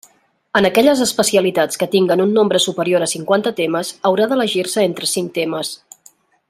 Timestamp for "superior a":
2.65-3.11